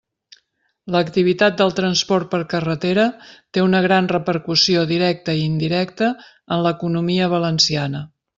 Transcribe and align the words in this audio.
L'activitat 0.93 1.59
del 1.59 1.75
transport 1.79 2.31
per 2.31 2.39
carretera 2.53 3.03
té 3.57 3.65
una 3.65 3.83
gran 3.89 4.09
repercussió 4.13 4.87
directa 4.93 5.37
i 5.41 5.45
indirecta 5.51 6.09
en 6.57 6.67
l'economia 6.69 7.31
valenciana. 7.37 8.05